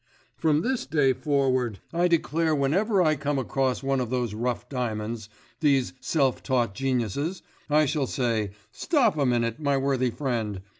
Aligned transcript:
From 0.35 0.63
this 0.63 0.87
day 0.87 1.13
forward 1.13 1.77
I 1.93 2.07
declare 2.07 2.55
whenever 2.55 3.03
I 3.03 3.15
come 3.15 3.37
across 3.37 3.83
one 3.83 3.99
of 4.01 4.09
those 4.09 4.33
rough 4.33 4.67
diamonds, 4.67 5.29
these 5.59 5.93
self 6.01 6.41
taught 6.41 6.73
geniuses, 6.73 7.43
I 7.69 7.85
shall 7.85 8.07
say: 8.07 8.49
"Stop 8.71 9.15
a 9.15 9.27
minute, 9.27 9.59
my 9.59 9.77
worthy 9.77 10.09
friend! 10.09 10.61